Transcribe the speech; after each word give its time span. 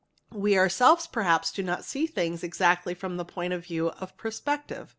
We 0.33 0.57
ourselves 0.57 1.05
perhaps 1.05 1.51
do 1.51 1.61
not 1.61 1.85
see 1.85 2.07
things 2.07 2.41
exactly 2.43 2.95
from 2.95 3.17
the 3.17 3.23
point 3.23 3.53
of_ 3.53 3.61
view 3.65 3.91
of 3.91 4.17
perspective. 4.17 4.89